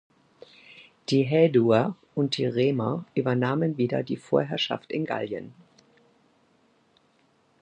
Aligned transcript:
Die 1.09 1.23
Haeduer 1.29 1.95
und 2.15 2.35
die 2.37 2.47
Remer 2.47 3.05
übernahmen 3.13 3.77
wieder 3.77 4.01
die 4.01 4.17
Vorherrschaft 4.17 4.91
in 4.91 5.05
Gallien. 5.05 5.53